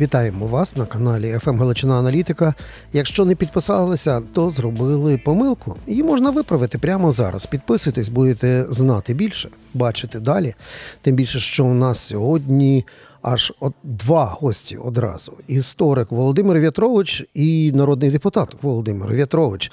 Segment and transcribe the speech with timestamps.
[0.00, 2.54] Вітаємо вас на каналі FM Галичина Аналітика.
[2.92, 5.76] Якщо не підписалися, то зробили помилку.
[5.86, 7.46] Її можна виправити прямо зараз.
[7.46, 10.54] Підписуйтесь, будете знати більше, бачити далі.
[11.02, 12.84] Тим більше, що у нас сьогодні
[13.22, 19.72] аж от два гості одразу: історик Володимир В'ятрович і народний депутат Володимир В'ятрович.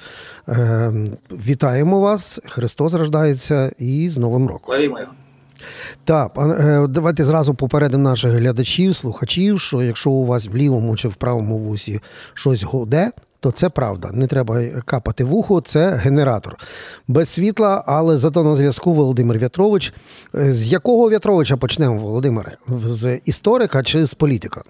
[0.50, 0.94] Е,
[1.32, 2.40] вітаємо вас!
[2.46, 4.76] Христос рождається і з Новим роком.
[6.06, 11.08] Так, е, давайте зразу попередимо наших глядачів, слухачів, що якщо у вас в лівому чи
[11.08, 12.00] в правому вусі
[12.34, 14.10] щось гуде, то це правда.
[14.14, 16.58] Не треба капати в ухо, це генератор.
[17.08, 19.94] Без світла, але зато на зв'язку Володимир В'ятрович.
[20.36, 22.58] Е, З якого В'ятровича почнемо, Володимире?
[22.90, 24.62] З історика чи з політика?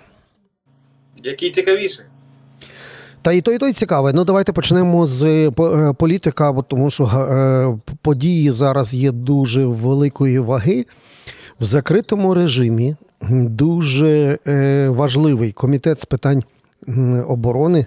[1.24, 2.06] Який цікавіший?
[3.24, 4.14] Та і той, і той цікавий.
[4.14, 9.66] Ну давайте почнемо з по- е, політика, бо тому що е, події зараз є дуже
[9.66, 10.86] великої ваги.
[11.60, 12.96] В закритому режимі
[13.32, 16.44] дуже е, важливий комітет з питань
[17.28, 17.86] оборони,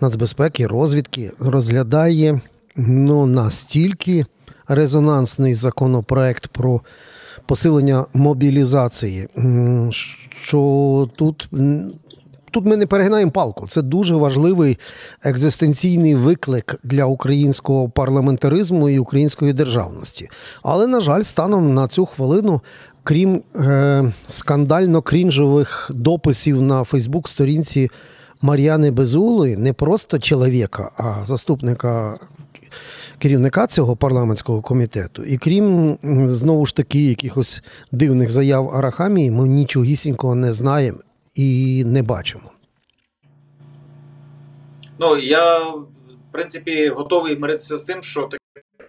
[0.00, 2.40] нацбезпеки, розвідки розглядає
[2.76, 4.26] ну, настільки
[4.68, 6.80] резонансний законопроект про
[7.46, 9.28] посилення мобілізації,
[10.30, 11.48] що тут.
[12.54, 13.66] Тут ми не перегинаємо палку.
[13.68, 14.78] Це дуже важливий
[15.22, 20.28] екзистенційний виклик для українського парламентаризму і української державності.
[20.62, 22.60] Але, на жаль, станом на цю хвилину,
[23.02, 27.90] крім е, скандально крінжових дописів на Фейсбук-сторінці
[28.42, 32.18] Мар'яни Безулої, не просто чоловіка, а заступника
[33.18, 35.24] керівника цього парламентського комітету.
[35.24, 40.98] І крім знову ж таки якихось дивних заяв Арахамії, ми нічогісінького не знаємо
[41.34, 42.50] і не бачимо.
[44.98, 45.86] Ну я в
[46.32, 48.38] принципі готовий миритися з тим, що такий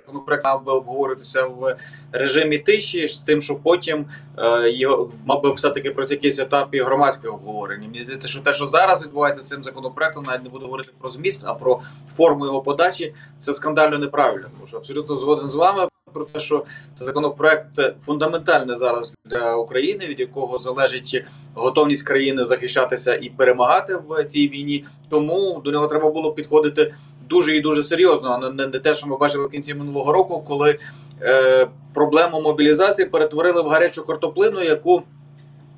[0.05, 1.77] законопроект мав би обговоритися в
[2.11, 4.05] режимі тиші, з тим, що потім
[4.37, 7.87] е, його мав би все-таки пройти якийсь етап і громадське обговорення.
[7.87, 11.09] Мені здається, що те, що зараз відбувається з цим законопроектом, навіть не буду говорити про
[11.09, 11.81] зміст, а про
[12.15, 14.47] форму його подачі, це скандально неправильно.
[14.53, 20.07] Тому що абсолютно згоден з вами про те, що це законопроект фундаментальний зараз для України,
[20.07, 24.85] від якого залежить готовність країни захищатися і перемагати в цій війні.
[25.09, 26.93] Тому до нього треба було підходити
[27.29, 30.43] дуже і дуже серйозно, а не, не те, що ми бачили в кінці минулого року,
[30.47, 30.79] коли
[31.21, 35.03] е, проблему мобілізації перетворили в гарячу картоплину, яку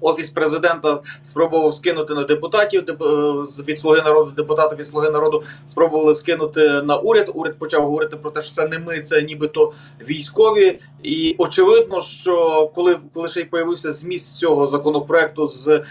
[0.01, 3.03] Офіс президента спробував скинути на депутатів деп-
[3.59, 7.31] е, від слуги народу, депутатів від слуги народу спробували скинути на уряд.
[7.33, 9.73] Уряд почав говорити про те, що це не ми, це нібито
[10.09, 10.79] військові.
[11.03, 15.83] І очевидно, що коли, коли ще й появився зміст цього законопроекту з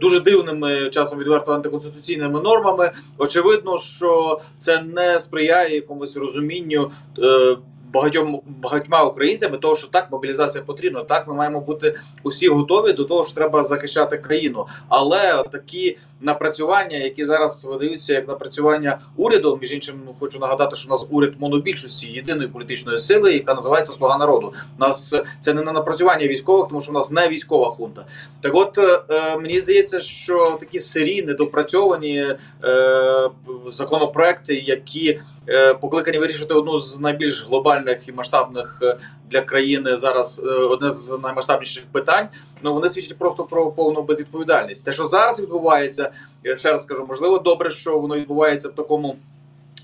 [0.00, 6.90] дуже дивними часом відверто антиконституційними нормами, очевидно, що це не сприяє якомусь розумінню.
[7.18, 7.56] Е,
[7.94, 13.04] Багатьом багатьма українцями того, що так мобілізація потрібна, так ми маємо бути усі готові до
[13.04, 14.66] того, що треба захищати країну.
[14.88, 20.88] Але такі напрацювання, які зараз видаються як напрацювання уряду, між іншим, ну, хочу нагадати, що
[20.88, 24.52] у нас уряд монобільшості єдиної політичної сили, яка називається Слуга народу.
[24.78, 28.06] У нас це не на напрацювання військових, тому що у нас не військова хунта.
[28.40, 32.26] Так, от е, е, мені здається, що такі сирі недопрацьовані
[32.64, 33.30] е,
[33.68, 38.96] законопроекти, які е, покликані вирішити одну з найбільш глобальних і масштабних е,
[39.30, 42.28] для країни зараз е, одне з наймасштабніших питань.
[42.62, 44.84] Ну вони свідчать просто про повну безвідповідальність.
[44.84, 46.10] Те, що зараз відбувається,
[46.44, 49.16] я ще раз скажу, можливо, добре, що воно відбувається в такому.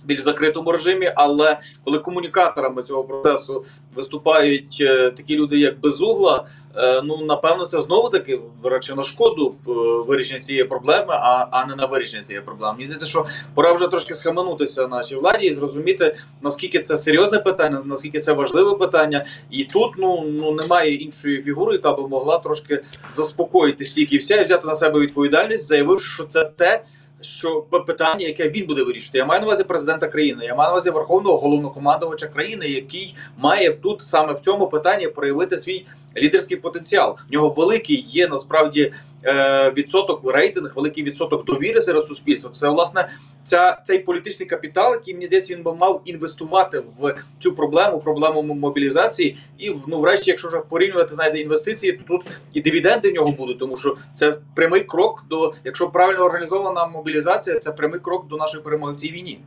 [0.05, 6.47] Більш закритому режимі, але коли комунікаторами цього процесу виступають е, такі люди, як Безугла,
[6.77, 9.71] е, ну напевно, це знову таки речі на шкоду е,
[10.09, 12.73] вирішення цієї проблеми, а, а не на вирішення цієї проблеми.
[12.73, 17.83] Мені здається, що пора вже трошки схаменутися нашій владі і зрозуміти наскільки це серйозне питання,
[17.85, 22.83] наскільки це важливе питання, і тут ну ну немає іншої фігури, яка би могла трошки
[23.13, 26.85] заспокоїти всіх і вся і взяти на себе відповідальність, заявивши, що це те.
[27.21, 30.73] Що питання, яке він буде вирішити, я маю на увазі президента країни, я маю на
[30.73, 35.87] увазі верховного головнокомандувача країни, який має тут саме в цьому питанні проявити свій
[36.17, 37.19] лідерський потенціал.
[37.29, 38.93] В нього великий є насправді
[39.25, 42.51] е, відсоток рейтинг, великий відсоток довіри серед суспільства.
[42.51, 43.09] Це власне
[43.45, 48.43] ця цей політичний капітал, який мені здається, він би мав інвестувати в цю проблему, проблему
[48.43, 49.37] мобілізації.
[49.59, 53.59] І ну, врешті, якщо вже порівнювати знаєте, інвестиції, то тут і дивіденди в нього будуть,
[53.59, 58.63] тому що це прямий крок до, якщо правильно організована мобілізація, це прямий крок до нашої
[58.63, 59.41] перемоги в цій війні.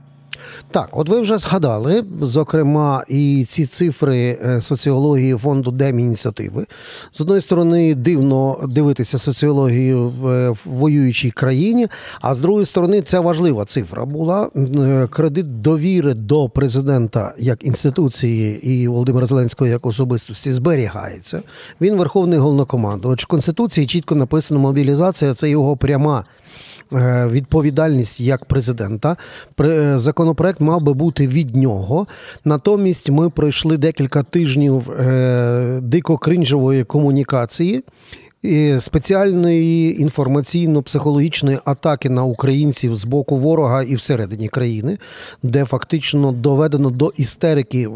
[0.71, 6.65] Так, от ви вже згадали, зокрема, і ці цифри е, соціології фонду Демініціативи.
[7.12, 11.88] З одної сторони, дивно дивитися соціологію в воюючій країні,
[12.21, 14.50] а з другої сторони, ця важлива цифра була.
[14.56, 21.41] Е, кредит довіри до президента як інституції і Володимира Зеленського як особистості зберігається.
[21.81, 23.24] Він верховний головнокомандувач.
[23.24, 26.24] В Конституції чітко написано, мобілізація це його пряма.
[26.94, 29.18] Е, відповідальність як президента.
[29.62, 32.07] Е, законопроект мав би бути від нього.
[32.45, 37.83] Натомість ми пройшли декілька тижнів е, дико кринжової комунікації.
[38.80, 44.98] Спеціальної інформаційно-психологічної атаки на українців з боку ворога і всередині країни,
[45.44, 47.90] де фактично доведено до істерики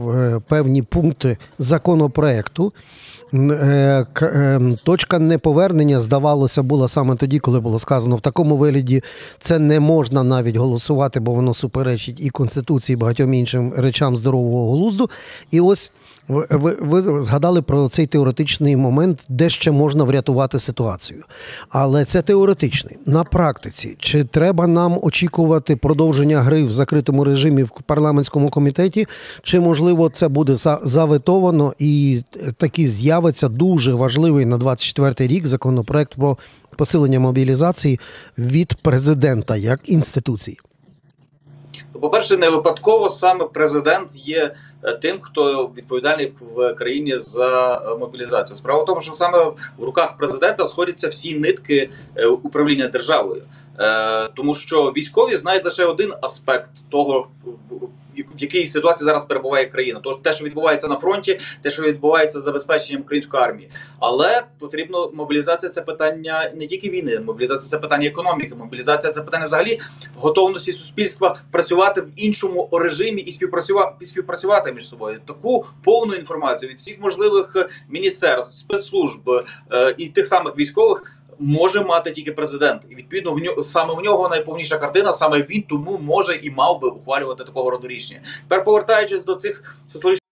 [0.48, 2.74] певні пункти законопроекту.
[3.34, 9.04] Е, е, точка неповернення, здавалося, була саме тоді, коли було сказано в такому вигляді
[9.40, 14.72] це не можна навіть голосувати, бо воно суперечить і конституції, і багатьом іншим речам здорового
[14.72, 15.10] глузду.
[15.52, 15.92] І ось
[16.28, 21.24] ви, ви, згадали про цей теоретичний момент, де ще можна врятувати ситуацію.
[21.70, 22.98] Але це теоретичний.
[23.06, 29.08] На практиці, чи треба нам очікувати продовження гри в закритому режимі в парламентському комітеті,
[29.44, 32.22] чи можливо це буде заветовано і
[32.58, 36.38] таки з'явиться дуже важливий на 24-й рік законопроект про
[36.76, 38.00] посилення мобілізації
[38.38, 40.60] від президента як інституції?
[41.94, 48.56] По-перше, не випадково саме президент є е, тим, хто відповідальний в країні за е, мобілізацію.
[48.56, 49.44] Справа в тому, що саме
[49.78, 53.44] в руках президента сходяться всі нитки е, управління державою,
[54.34, 57.28] тому що військові знають лише один аспект того,
[58.24, 60.00] в якій ситуації зараз перебуває країна.
[60.04, 63.70] Тож те, що відбувається на фронті, те, що відбувається з забезпеченням української армії,
[64.00, 69.46] але потрібно мобілізація це питання не тільки війни, мобілізація це питання економіки, мобілізація це питання
[69.46, 69.80] взагалі
[70.16, 75.20] готовності суспільства працювати в іншому режимі і співпрацювати співпрацювати між собою.
[75.28, 77.56] Таку повну інформацію від всіх можливих
[77.90, 79.30] міністерств, спецслужб
[79.72, 84.00] е, і тих самих військових може мати тільки президент, і відповідно в нього саме в
[84.00, 85.14] нього найповніша картина.
[85.14, 88.22] Саме він тому може і мав би ухвалювати такого роду рішення.
[88.50, 90.28] Тепер повертаючись до цих соціологічних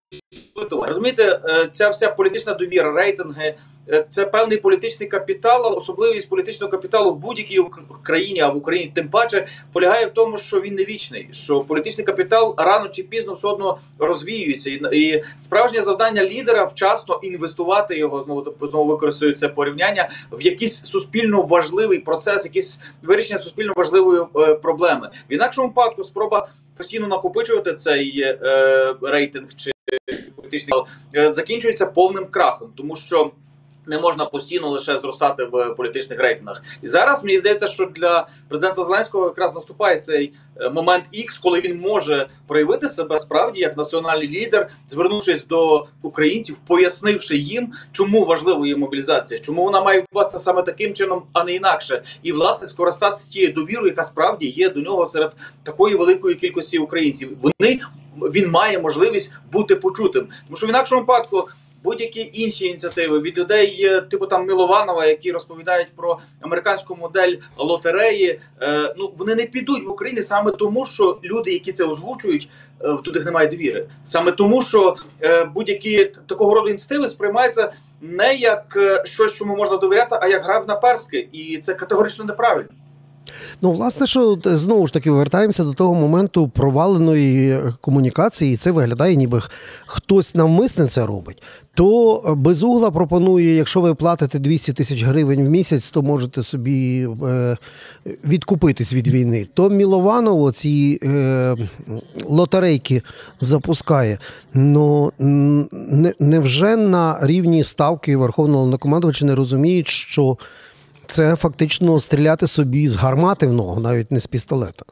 [0.72, 3.54] розумієте, е, ця вся політична довіра, рейтинги.
[3.88, 7.60] Е, це певний політичний капітал, особливість політичного капіталу в будь-якій
[8.02, 11.28] країні, а в Україні тим паче полягає в тому, що він не вічний.
[11.32, 17.98] Що політичний капітал рано чи пізно все одно розвіюється, і справжнє завдання лідера вчасно інвестувати
[17.98, 24.22] його знову знову використовую це порівняння в якийсь суспільно важливий процес, якийсь вирішення суспільно важливої
[24.36, 25.10] е, проблеми.
[25.30, 29.70] В інакшому випадку спроба постійно накопичувати цей е, рейтинг чи
[30.36, 30.82] політичний
[31.16, 33.30] е, закінчується повним крахом, тому що.
[33.86, 38.84] Не можна постійно лише зростати в політичних рейтингах, і зараз мені здається, що для президента
[38.84, 44.28] Зеленського якраз наступає цей е, момент Ікс, коли він може проявити себе справді як національний
[44.28, 50.62] лідер, звернувшись до українців, пояснивши їм, чому важлива є мобілізація, чому вона має відбуватися саме
[50.62, 55.06] таким чином, а не інакше, і власне скористатися тією довірою, яка справді є до нього
[55.06, 55.32] серед
[55.62, 57.36] такої великої кількості українців.
[57.42, 57.80] Вони
[58.16, 61.48] він має можливість бути почутим, тому що в інакшому випадку
[61.84, 68.40] будь-які інші ініціативи від людей, типу там Милованова, які розповідають про американську модель лотереї.
[68.62, 72.48] Е, ну вони не підуть в Україні саме тому, що люди, які це озвучують,
[72.80, 73.86] е, туди немає довіри.
[74.04, 79.76] Саме тому, що е, будь-які такого роду ініціативи сприймаються не як е, щось, чому можна
[79.76, 82.68] довіряти, а як гра в наперстки, і це категорично неправильно.
[83.62, 89.16] Ну, власне, що знову ж таки вертаємося до того моменту проваленої комунікації, і це виглядає,
[89.16, 89.40] ніби
[89.86, 91.42] хтось навмисне це робить.
[91.74, 97.56] То безугла пропонує, якщо ви платите 200 тисяч гривень в місяць, то можете собі е,
[98.24, 99.48] відкупитись від війни.
[99.54, 101.56] То Мілованово ці е,
[102.24, 103.02] лотерейки
[103.40, 104.18] запускає.
[104.54, 110.36] Ну не, невже на рівні ставки Верховного Головнокомандувача не розуміють, що
[111.06, 114.84] це фактично стріляти собі з гармати в ногу, навіть не з пістолета.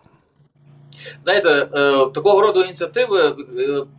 [1.23, 1.66] Знаєте, е,
[2.14, 3.35] такого роду ініціативи е,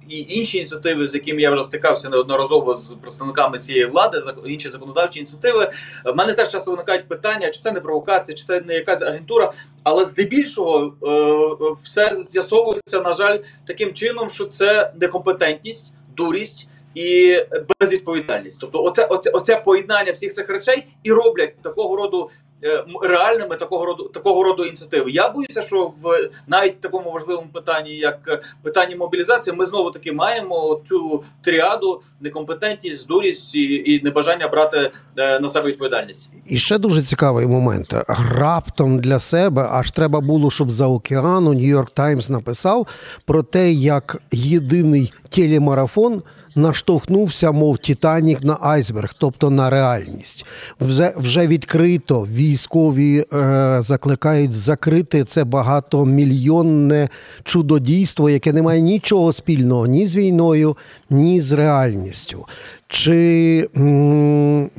[0.10, 5.20] і інші ініціативи, з якими я вже стикався неодноразово з представниками цієї влади, інші законодавчі
[5.20, 5.72] ініціативи,
[6.06, 9.52] в мене теж часто виникають питання, чи це не провокація, чи це не якась агентура.
[9.84, 17.38] Але здебільшого е, все з'ясовується, на жаль, таким чином, що це некомпетентність, дурість і
[17.80, 18.58] безвідповідальність.
[18.62, 22.30] Тобто, оце, оце, оце поєднання всіх цих речей і роблять такого роду
[22.64, 25.12] е, реальними такого роду такого роду ініціативи.
[25.12, 30.82] Я боюся, що в навіть такому важливому питанні, як питання мобілізації, ми знову таки маємо
[30.90, 36.30] цю тріаду некомпетентність, дурість і, і небажання брати е, на себе відповідальність.
[36.48, 37.94] І ще дуже цікавий момент.
[38.38, 42.88] Раптом для себе аж треба було, щоб за океану Нью-Йорк Таймс написав
[43.26, 46.24] про те, як єдиний телемарафон
[46.56, 50.46] наштовхнувся, мов Титанік на айсберг, тобто на реальність.
[50.80, 57.10] Вже вже відкрито військові е, закликають закрити це багатомільйонне
[57.44, 60.78] чудодійство, яке не має нічого спільного ні з війною,
[61.10, 62.46] ні з реальністю.
[62.88, 64.70] Чи м-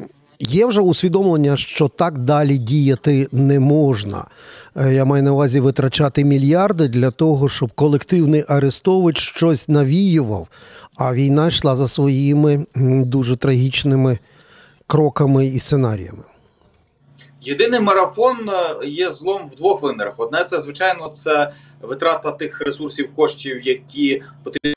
[0.41, 4.25] Є вже усвідомлення, що так далі діяти не можна.
[4.77, 10.49] Е, я маю на увазі витрачати мільярди для того, щоб колективний Арестович щось навіював,
[10.97, 12.67] а війна йшла за своїми
[13.07, 14.19] дуже трагічними
[14.87, 16.23] кроками і сценаріями.
[17.43, 20.15] Єдиний марафон е, є злом в двох вимірах.
[20.17, 24.74] Одне це звичайно це витрата тих ресурсів коштів, які потрібні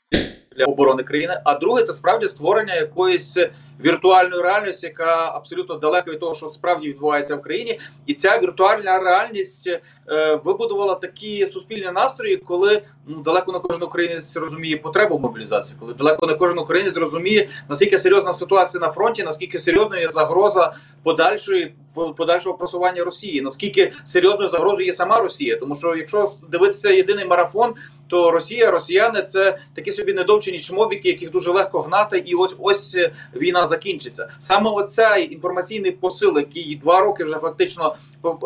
[0.58, 1.40] для оборони країни.
[1.44, 3.36] А друге це справді створення якоїсь
[3.84, 8.98] віртуальної реальності, яка абсолютно далека від того, що справді відбувається в країні, і ця віртуальна
[8.98, 9.66] реальність
[10.08, 15.94] е, вибудувала такі суспільні настрої, коли ну далеко не кожен українець розуміє потребу мобілізації, коли
[15.94, 21.74] далеко не кожен українець розуміє наскільки серйозна ситуація на фронті, наскільки серйозною є загроза подальшої
[22.16, 27.74] подальшого просування Росії, наскільки серйозною загрозою є сама Росія, тому що якщо дивитися єдиний марафон,
[28.08, 32.98] то Росія, Росіяни це такі собі недовчені чмобіки, яких дуже легко гнати, і ось ось
[33.36, 34.30] війна закінчиться.
[34.38, 37.96] Саме оцей інформаційний посил, який два роки вже фактично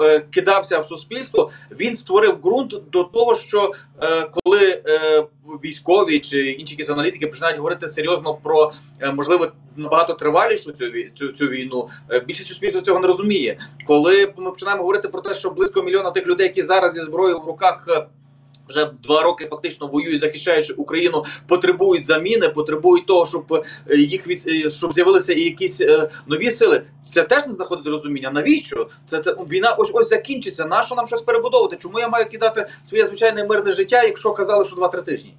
[0.03, 5.25] е, кидався в суспільство, він створив ґрунт до того, що е, коли е,
[5.65, 8.73] військові чи інші якісь аналітики починають говорити серйозно про
[9.15, 11.89] можливо набагато тривалішу цю цю, цю війну,
[12.27, 13.59] більшість суспільства цього не розуміє.
[13.87, 17.39] Коли ми починаємо говорити про те, що близько мільйона тих людей, які зараз зі зброєю
[17.39, 17.89] в руках
[18.69, 24.71] вже два роки фактично воюють, захищаючи Україну, потребують заміни, потребують того, щоб е, їх е,
[24.71, 26.83] щоб з'явилися і якісь е, нові сили.
[27.07, 28.31] Це теж не знаходить розуміння.
[28.31, 29.75] Навіщо це це війна?
[29.79, 30.65] Ось ось закінчиться.
[30.65, 31.77] Нащо нам щось перебудовувати?
[31.81, 35.35] Чому я маю кидати своє звичайне мирне життя, якщо казали, що два-три тижні?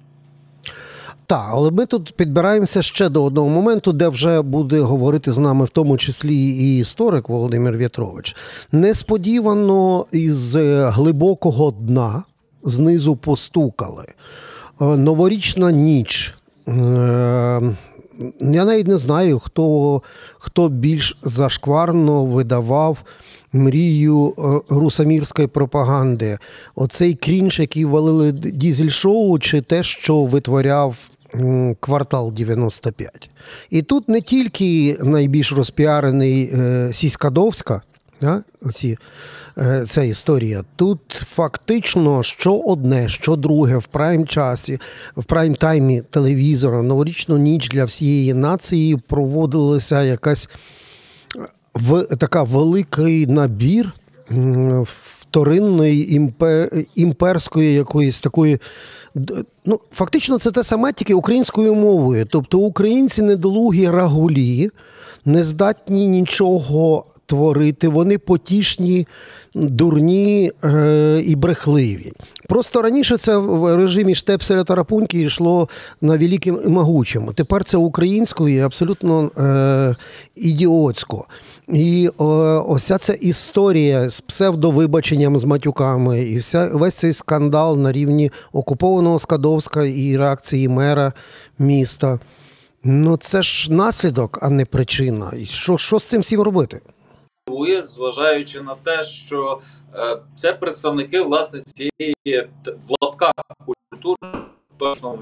[1.26, 5.64] Так, але ми тут підбираємося ще до одного моменту, де вже буде говорити з нами,
[5.64, 8.36] в тому числі і історик Володимир В'ятрович.
[8.72, 12.22] Несподівано із глибокого дна
[12.64, 14.04] знизу постукали.
[14.80, 16.34] Е, новорічна ніч.
[16.68, 16.72] Е,
[18.40, 20.02] я навіть не знаю, хто
[20.38, 23.04] хто більш зашкварно видавав
[23.52, 26.38] мрію е, русамірської пропаганди.
[26.74, 30.96] Оцей крінж, який валили дізель-шоу, чи те, що витворяв
[31.80, 33.30] квартал 95.
[33.70, 36.52] І тут не тільки найбільш розпіарений
[36.92, 37.82] Сіськадовська,
[38.62, 38.98] оці
[39.58, 40.64] Е, ця історія.
[40.76, 44.78] Тут фактично що одне, що друге в прайм часі,
[45.16, 50.48] в прайм таймі телевізора, новорічну ніч для всієї нації проводилася якась
[51.74, 53.92] в така великий набір
[54.84, 58.58] вторинної імпер, імперської якоїсь такої.
[59.64, 62.26] Ну, фактично, це те саме тільки українською мовою.
[62.30, 64.70] Тобто українці недолугі рагулі,
[65.24, 69.06] не здатні нічого творити, вони потішні,
[69.54, 72.12] дурні е, і брехливі.
[72.48, 75.68] Просто раніше це в режимі штепселя та рапуньки йшло
[76.00, 77.32] на великим і могучому.
[77.32, 79.96] Тепер це українською і абсолютно е,
[80.36, 81.26] ідіотсько.
[81.68, 87.92] І о, ось ця історія з псевдовибаченням з матюками, і вся весь цей скандал на
[87.92, 91.12] рівні окупованого Скадовська і реакції мера
[91.58, 92.18] міста.
[92.84, 95.32] Ну це ж наслідок, а не причина.
[95.38, 96.80] І що, що з цим всім робити?
[97.82, 99.60] Зважаючи на те, що
[99.94, 102.14] е, це представники власне цієї
[102.66, 103.32] в лапках
[103.66, 104.18] культури.
[104.78, 105.18] Точно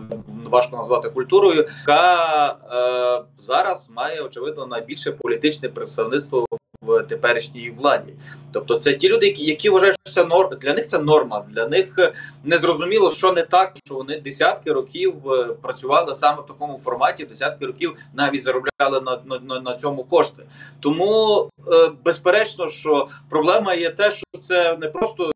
[0.47, 6.47] важко назвати культурою, яка е, зараз має очевидно найбільше політичне представництво
[6.83, 8.12] в теперішній владі.
[8.53, 11.45] Тобто, це ті люди, які які вважають, що це норм для них це норма.
[11.51, 12.12] Для них е,
[12.45, 17.25] не зрозуміло, що не так, що вони десятки років е, працювали саме в такому форматі,
[17.25, 20.43] десятки років навіть заробляли на на, на цьому кошти.
[20.81, 25.33] Тому е, безперечно, що проблема є те, що це не просто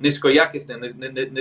[0.00, 0.76] низькоякісний,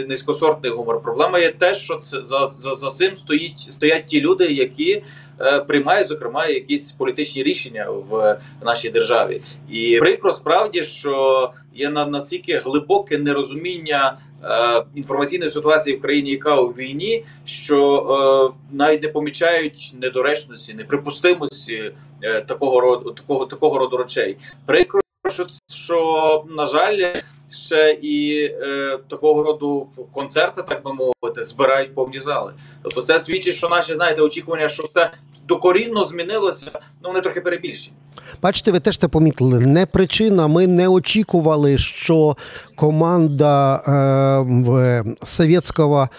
[0.08, 1.02] низькосортний гумор.
[1.02, 5.04] Проблема є те, що це за за, за цим стоїть стоять ті люди, які
[5.42, 12.06] е, приймають зокрема якісь політичні рішення в нашій державі, і прикро справді, що є на
[12.06, 14.18] настільки глибоке нерозуміння.
[14.44, 21.92] Е, інформаційної ситуації в країні, яка у війні, що е, навіть не помічають недоречності, неприпустимості
[22.22, 24.38] е, такого роду такого такого роду речей.
[24.66, 27.14] Прикро що що на жаль,
[27.50, 32.54] ще і е, такого роду концерти, так би мовити, збирають повні зали.
[32.84, 35.12] Тобто, це свідчить, що наші знаєте очікування, що це
[35.48, 36.72] докорінно змінилося.
[36.74, 37.96] Ну вони трохи перебільшені.
[38.42, 39.60] Бачите, ви теж це помітили.
[39.60, 40.48] Не причина.
[40.48, 42.38] Ми не очікували, що
[42.76, 46.10] команда е, совєтського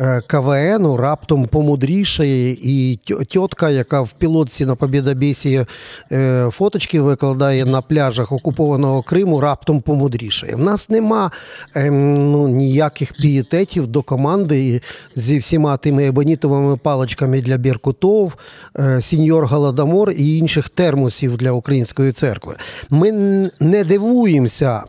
[0.00, 5.66] Е, КВН раптом помудрішає, і тітка, яка в пілотці на Побєдобєсі
[6.12, 10.54] е, фоточки викладає на пляжах окупованого Криму, раптом помудрішає.
[10.54, 11.30] В нас нема
[11.74, 14.80] ем, ну, ніяких пієтетів до команди
[15.16, 18.34] зі всіма тими ебонітовими паличками для Біркутов,
[18.78, 22.56] е, сіньор Голодомор і інших термосів для української церкви.
[22.90, 23.12] Ми
[23.60, 24.82] не дивуємося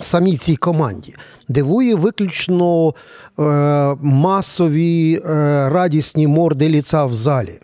[0.00, 1.14] самій цій команді.
[1.48, 3.42] Дивує виключно е,
[4.00, 5.20] масові е,
[5.68, 7.58] радісні морди ліца в залі,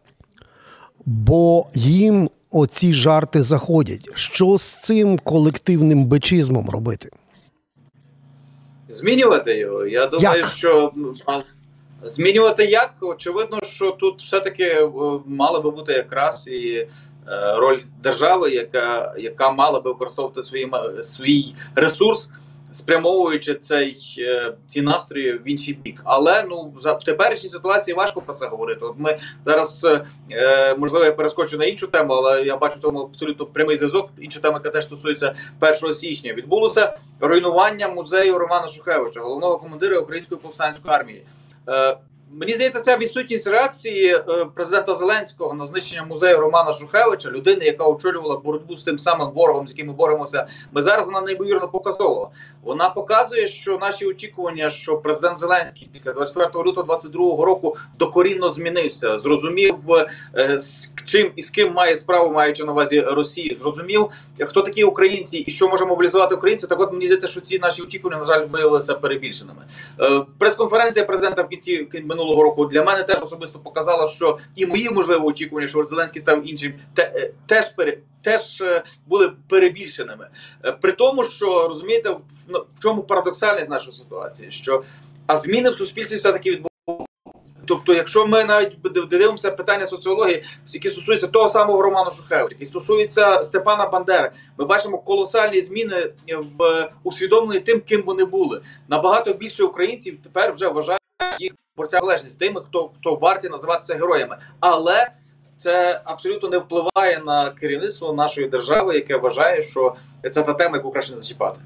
[1.06, 4.08] бо їм оці жарти заходять.
[4.14, 7.10] Що з цим колективним бечизмом робити?
[8.88, 9.86] Змінювати його.
[9.86, 10.46] Я думаю, як?
[10.46, 10.92] що
[12.04, 12.94] змінювати як?
[13.00, 14.88] Очевидно, що тут все-таки е,
[15.26, 16.86] мала би бути якраз і
[17.56, 20.70] роль держави, яка яка мала би використовувати свої,
[21.02, 22.30] свій ресурс
[22.72, 26.00] спрямовуючи цей е, ці настрої в інший бік.
[26.04, 28.80] Але ну в теперішній ситуації важко про це говорити.
[28.84, 29.86] От ми зараз
[30.30, 34.10] е, можливо я перескочу на іншу тему, але я бачу тому абсолютно прямий зв'язок.
[34.18, 35.34] Інша тема, яка теж стосується
[35.82, 36.32] 1 січня.
[36.34, 41.22] Відбулося руйнування музею Романа Шухевича, головного командира української повстанської армії.
[42.34, 44.22] Мені здається, ця відсутність реакції е,
[44.54, 49.68] президента Зеленського на знищення музею Романа Шухевича, людини, яка очолювала боротьбу з тим самим ворогом,
[49.68, 50.46] з яким ми боремося.
[50.72, 52.30] Ми зараз вона неймовірно показова.
[52.62, 59.18] Вона показує, що наші очікування, що президент Зеленський після 24 лютого 22 року докорінно змінився,
[59.18, 59.76] зрозумів
[60.36, 64.10] е, з чим і з ким має справу, маючи на увазі Росії, зрозумів,
[64.40, 66.68] хто такі українці і що може мобілізувати українців.
[66.68, 69.62] Так от мені здається, що ці наші очікування на жаль виявилися перебільшеними.
[70.00, 74.66] Е, прес-конференція президента в кінці минулого минулого року для мене теж особисто показало, що і
[74.66, 77.98] мої можливо очікування, що Зеленський став іншим, е, теж пере.
[78.22, 80.28] Теж е, були перебільшеними,
[80.64, 82.10] е, при тому, що розумієте,
[82.48, 84.82] в чому парадоксальність нашої ситуації, що
[85.26, 86.72] а зміни в суспільстві все таки відбуваються.
[87.66, 88.76] Тобто, якщо ми навіть
[89.10, 94.98] дивимося питання соціології, які стосуються того самого Роману Шухевича, які стосуються Степана Бандери, ми бачимо
[94.98, 96.12] колосальні зміни
[96.58, 98.62] в усвідомленні тим, ким вони були.
[98.88, 101.01] Набагато більше українців тепер вже вважають
[101.38, 105.08] їх борця залежність тими, хто хто варті називатися героями, але
[105.56, 109.94] це абсолютно не впливає на керівництво нашої держави, яке вважає, що
[110.30, 111.60] це та тема, яку краще не зачіпати.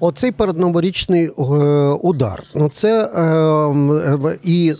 [0.00, 1.32] Оцей передноворічний е,
[2.02, 2.42] удар.
[2.54, 4.74] Ну це е, і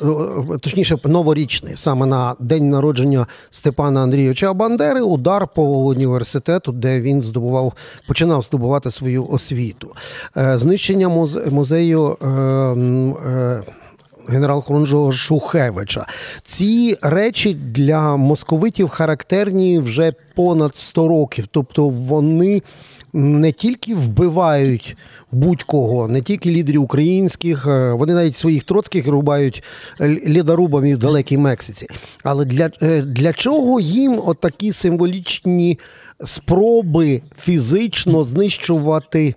[0.54, 5.00] е, точніше новорічний саме на день народження Степана Андрійовича Бандери.
[5.00, 7.72] Удар по університету, де він здобував,
[8.08, 9.94] починав здобувати свою освіту.
[10.36, 11.08] Е, знищення
[11.50, 12.16] музею.
[12.22, 13.62] Е, е,
[14.28, 16.06] генерал Хорунжого Шухевича.
[16.42, 21.46] Ці речі для московитів характерні вже понад 100 років.
[21.50, 22.62] Тобто вони
[23.12, 24.96] не тільки вбивають
[25.32, 29.62] будь-кого, не тільки лідерів українських, е, вони навіть своїх троцьких рубають
[30.00, 31.86] лідорубами в далекій Мексиці.
[32.24, 35.78] Але для, е, для чого їм отакі символічні
[36.24, 39.34] спроби фізично знищувати?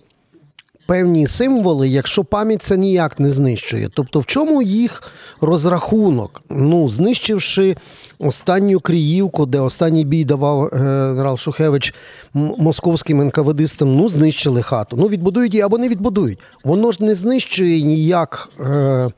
[0.86, 3.90] Певні символи, якщо пам'ять це ніяк не знищує.
[3.94, 5.04] Тобто, в чому їх
[5.42, 6.42] розрахунок?
[6.50, 7.76] Ну, знищивши
[8.20, 11.94] останню Криївку, де останній бій давав е, генерал Шухевич
[12.34, 14.98] московським НКВДистам, ну знищили хату.
[14.98, 16.40] Ну, відбудують її або не відбудують.
[16.64, 19.10] Воно ж не знищує ніяк е,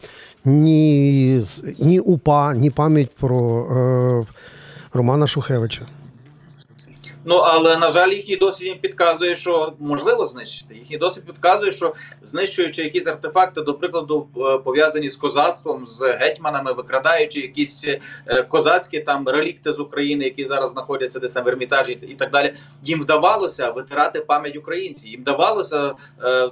[0.45, 1.43] ні
[1.79, 4.33] ні УПА, ні пам'ять про е,
[4.93, 5.81] Романа Шухевича.
[7.29, 10.75] Ну але на жаль, їхній досвід підказує, що можливо знищити.
[10.75, 16.73] Їхній досвід підказує, що знищуючи якісь артефакти, до прикладу, е, пов'язані з козацтвом, з гетьманами,
[16.73, 17.85] викрадаючи якісь
[18.27, 22.31] е, козацькі там релікти з України, які зараз знаходяться десь на в Ермітажі і так
[22.31, 22.53] далі.
[22.83, 25.11] Їм вдавалося витирати пам'ять українців.
[25.11, 26.49] Їм вдавалося е,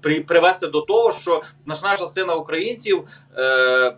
[0.00, 3.04] при, привести до того, що значна частина українців.
[3.36, 3.96] Е,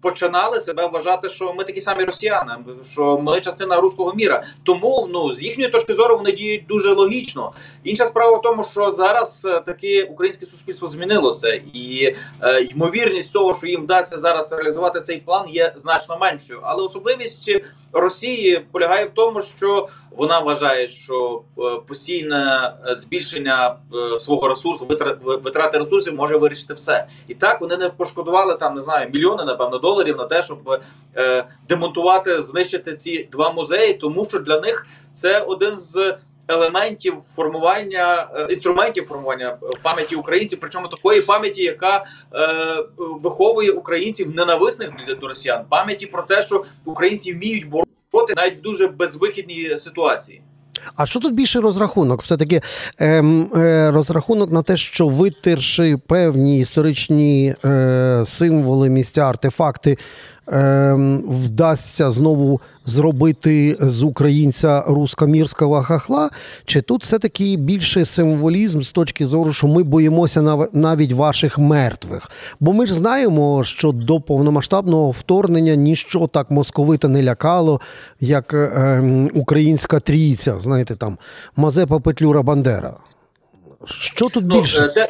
[0.00, 2.56] починали себе вважати, що ми такі самі росіяни,
[2.92, 4.44] що ми частина руського міра.
[4.62, 7.52] Тому ну з їхньої точки зору вони діють дуже логічно.
[7.84, 13.54] Інша справа в тому, що зараз е, таке українське суспільство змінилося, і е, ймовірність того,
[13.54, 16.60] що їм вдасться зараз реалізувати цей план, є значно меншою.
[16.62, 17.50] Але особливість
[17.92, 24.88] Росії полягає в тому, що вона вважає, що е, постійне е, збільшення е, свого ресурсу,
[25.22, 27.06] витрати ресурсів може вирішити все.
[27.28, 30.82] І так вони не пошкодували там, не знаю, мільйони, напевно, доларів на те, щоб
[31.68, 36.14] демонтувати, знищити ці два музеї, тому що для них це один з
[36.48, 42.04] елементів формування е, інструментів формування пам'яті українців, причому такої пам'яті, яка е,
[43.22, 48.86] виховує українців ненависних до росіян, пам'яті про те, що українці вміють бороти навіть в дуже
[48.88, 50.42] безвихідній ситуації.
[50.96, 52.22] А що тут більше розрахунок?
[52.22, 52.60] Все таки
[52.98, 59.98] ем, е, розрахунок на те, що витерши певні історичні е, символи, місця, артефакти
[60.46, 66.30] Ем, вдасться знову зробити з українця рускомірського хахла,
[66.64, 72.30] чи тут все-таки більше символізм з точки зору, що ми боїмося навіть ваших мертвих?
[72.60, 77.80] Бо ми ж знаємо, що до повномасштабного вторгнення ніщо так московита не лякало,
[78.20, 81.18] як ем, українська трійця, знаєте, там
[81.56, 82.94] Мазепа Петлюра Бандера.
[83.86, 84.88] Що тут ну, більше?
[84.88, 85.08] Те,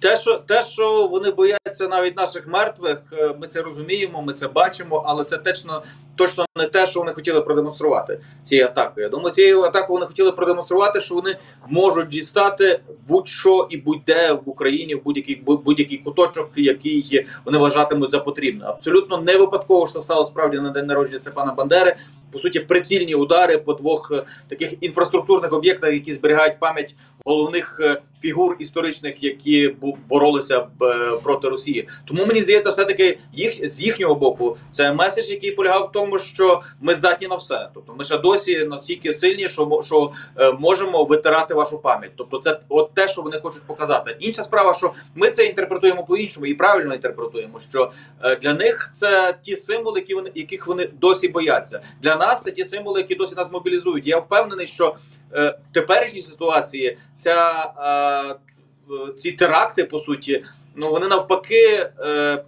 [0.00, 4.48] те, що те, що вони бояться навіть наших мертвих, е, ми це розуміємо, ми це
[4.48, 5.82] бачимо, але це точно
[6.16, 9.04] точно не те, що вони хотіли продемонструвати цією атакою.
[9.04, 11.36] Я думаю, цією атакою вони хотіли продемонструвати, що вони
[11.68, 18.18] можуть дістати будь-що і будь-де в Україні в будь-який будь-який куточок, який вони вважатимуть за
[18.18, 18.66] потрібне.
[18.66, 21.96] Абсолютно не випадково що це справді на день народження Степана Бандери.
[22.32, 28.00] По суті, прицільні удари по двох е, таких інфраструктурних об'єктах, які зберігають пам'ять головних е,
[28.22, 29.76] фігур історичних, які
[30.08, 30.66] боролися е,
[31.22, 31.88] проти Росії.
[32.04, 36.18] Тому мені здається, все таки їх з їхнього боку це меседж, який полягав в тому,
[36.18, 37.68] що ми здатні на все.
[37.74, 40.12] Тобто, ми ще досі настільки сильні, що що
[40.58, 42.10] можемо витирати вашу пам'ять.
[42.16, 44.16] Тобто, це от те, що вони хочуть показати.
[44.20, 47.60] Інша справа, що ми це інтерпретуємо по іншому і правильно інтерпретуємо.
[47.60, 47.92] Що
[48.42, 51.80] для них це ті символи, які вони яких вони досі бояться.
[52.02, 54.06] Для нас це ті символи, які досі нас мобілізують.
[54.06, 54.96] Я впевнений, що
[55.32, 57.64] в теперішній ситуації ця
[59.16, 61.90] ці теракти, по суті, ну вони навпаки.
[62.00, 62.44] Е,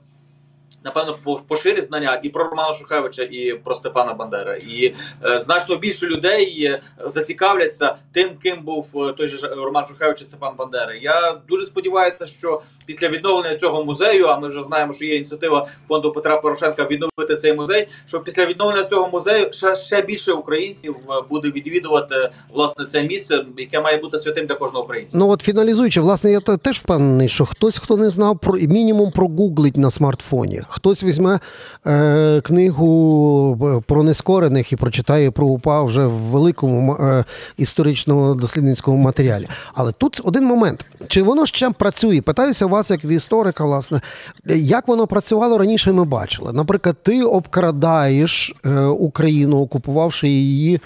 [0.84, 4.54] напевно поширить знання і про Романа Шухевича, і про Степана Бандера.
[4.54, 10.20] І е, значно більше людей е, зацікавляться тим, ким був е, той же Роман Шухевич
[10.20, 10.94] і Степан Бандера.
[10.94, 15.68] Я дуже сподіваюся, що після відновлення цього музею, а ми вже знаємо, що є ініціатива
[15.88, 17.88] фонду Петра Порошенка відновити цей музей.
[18.06, 23.44] Що після відновлення цього музею ще ще більше українців е, буде відвідувати власне це місце,
[23.58, 25.18] яке має бути святим для кожного українця.
[25.18, 29.76] Ну от фіналізуючи, власне, я теж впевнений, що хтось, хто не знав про мінімум прогуглить
[29.76, 30.61] на смартфоні.
[30.68, 31.40] Хтось візьме
[31.86, 37.24] е, книгу про нескорених і прочитає про УПА вже в великому е,
[37.56, 39.48] історичному дослідницькому матеріалі.
[39.74, 42.20] Але тут один момент: чи воно ще працює?
[42.20, 44.00] Питаюся вас, як в історика, власне,
[44.46, 46.52] як воно працювало раніше, ми бачили.
[46.52, 50.80] Наприклад, ти обкрадаєш е, Україну, окупувавши її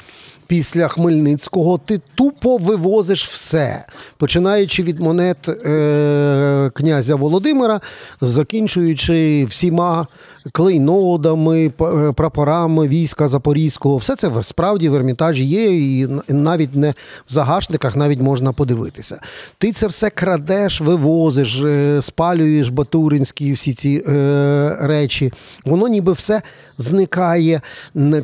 [0.47, 3.85] після Хмельницького ти тупо вивозиш все,
[4.17, 7.81] починаючи від монет е, князя Володимира,
[8.21, 10.07] закінчуючи всіма
[10.53, 13.97] клейнодами, е, прапорами війська Запорізького.
[13.97, 19.21] Все це справді в Ермітажі є, і навіть не в загашниках навіть можна подивитися.
[19.59, 25.33] Ти це все крадеш, вивозиш, е, спалюєш батуринські всі ці е, речі.
[25.65, 26.43] Воно ніби все
[26.79, 27.61] зникає.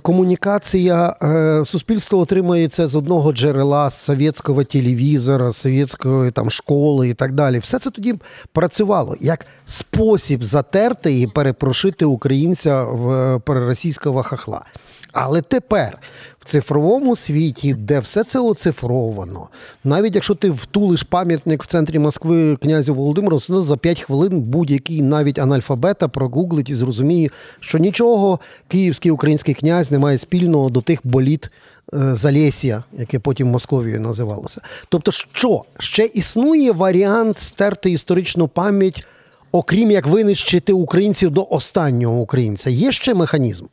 [0.02, 7.14] Комунікація е, суспільство отримує це з одного джерела, з совєтського телевізора, совєтської там школи і
[7.14, 7.58] так далі.
[7.58, 8.14] Все це тоді
[8.52, 14.64] працювало як спосіб затерти і перепрошити українця в переросійського хахла.
[15.12, 15.98] Але тепер
[16.38, 19.48] в цифровому світі, де все це оцифровано,
[19.84, 25.02] навіть якщо ти втулиш пам'ятник в центрі Москви князю Володимиру, то за 5 хвилин будь-який
[25.02, 31.00] навіть анальфабета прогуглить і зрозуміє, що нічого київський український князь не має спільного до тих
[31.04, 31.50] боліт
[31.94, 34.60] е, Залєсія, яке потім Московією називалося.
[34.88, 39.06] Тобто, що ще існує варіант стерти історичну пам'ять,
[39.52, 42.70] окрім як винищити українців до останнього українця.
[42.70, 43.64] Є ще механізм.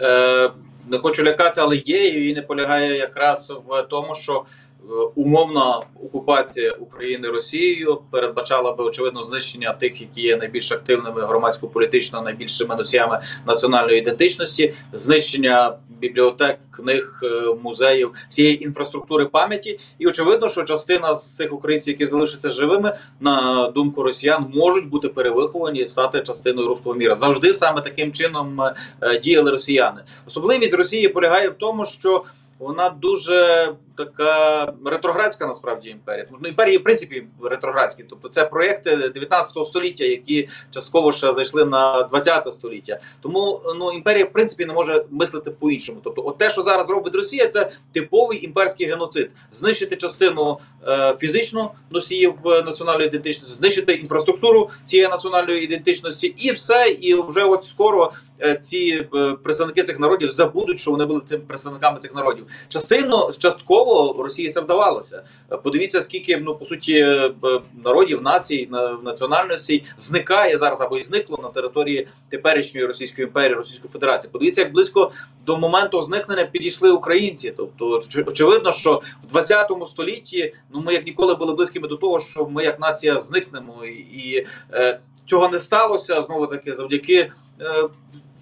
[0.00, 0.50] Е,
[0.88, 4.44] не хочу лякати, але є і не полягає якраз в тому, що
[5.14, 12.76] умовна окупація України Росією передбачала би очевидно знищення тих, які є найбільш активними громадсько-політично, найбільшими
[12.76, 19.80] носіями національної ідентичності, знищення бібліотек, книг, е, музеїв, цієї інфраструктури пам'яті.
[19.98, 25.08] І очевидно, що частина з цих українців, які залишаться живими, на думку росіян, можуть бути
[25.08, 27.16] перевиховані стати частиною руського міра.
[27.16, 28.60] Завжди саме таким чином
[29.02, 30.00] е, діяли росіяни.
[30.26, 32.24] Особливість Росії полягає в тому, що
[32.58, 36.24] вона дуже така ретроградська насправді імперія.
[36.24, 38.04] Тому ну, імперії, в принципі, ретроградські.
[38.10, 43.00] Тобто це проєкти 19 століття, які частково ще зайшли на 20 століття.
[43.20, 46.00] Тому ну імперія, в принципі, не може мислити по-іншому.
[46.04, 49.30] Тобто, от те, що зараз робить Росія, це типовий імперський геноцид.
[49.52, 56.88] Знищити частину е, фізично носіїв національної ідентичності, знищити інфраструктуру цієї національної ідентичності, і все.
[57.00, 58.27] І вже от скоро е,
[58.60, 62.46] ці е, представники цих народів забудуть, що вони були цими представниками цих народів.
[62.68, 65.22] Частину частково Росії це вдавалося.
[65.52, 67.30] Е, Подивіться, скільки ну по суті е,
[67.84, 73.92] народів, націй, на- національностей зникає зараз або й зникло на території теперішньої Російської імперії, Російської
[73.92, 74.30] Федерації.
[74.32, 75.12] Подивіться, як близько
[75.46, 77.54] до моменту зникнення підійшли українці.
[77.56, 82.46] Тобто, очевидно, що в 20 столітті ну ми як ніколи були близькими до того, що
[82.46, 87.32] ми як нація зникнемо, і, е, цього не сталося знову таки завдяки.
[87.60, 87.88] Е,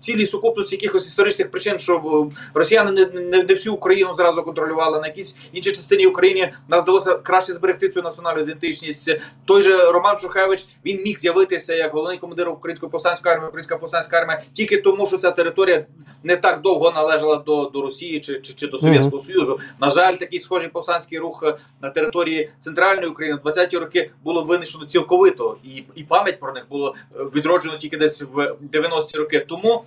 [0.07, 5.01] Цілій сукупності якихось історичних причин, що е, росіяни не, не, не всю Україну зразу контролювали
[5.01, 6.53] на якійсь іншій частині України.
[6.69, 9.17] Нас вдалося краще зберегти цю національну ідентичність.
[9.45, 14.17] Той же Роман Шухевич він міг з'явитися як головний командир української повстанської армії, українська повстанська
[14.17, 15.87] армія, тільки тому, що ця територія
[16.23, 19.61] не так довго належала до, до Росії чи, чи, чи до Совєтського Союзу.
[19.81, 24.45] На жаль, такий схожий повстанський рух е, на території центральної України в 20-ті роки було
[24.45, 29.41] винищено цілковито, і, і пам'ять про них було е, відроджено тільки десь в 90-ті роки.
[29.41, 29.85] Тому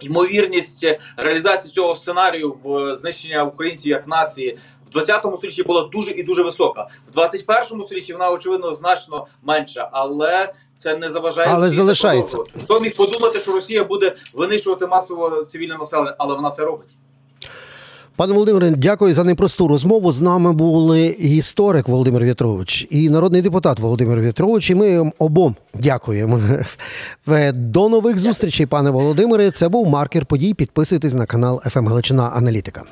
[0.00, 4.58] ймовірність реалізації цього сценарію в знищення українців як нації.
[4.88, 6.88] В 20 столітті була дуже і дуже висока.
[7.08, 11.48] В 21 столітті вона очевидно значно менша, але це не заважає.
[11.52, 12.38] Але залишається.
[12.64, 16.88] Хто міг подумати, що Росія буде винищувати масово цивільне населення, але вона це робить.
[18.18, 20.12] Пане Володимире, дякую за непросту розмову.
[20.12, 24.70] З нами були історик Володимир В'ятрович і народний депутат Володимир В'ятрович.
[24.70, 26.40] І ми обом дякуємо.
[27.28, 29.50] Е, До нових зустрічей, пане Володимире.
[29.50, 30.54] Це був маркер подій.
[30.54, 32.82] Підписуйтесь на канал «ФМ Галичина Аналітика.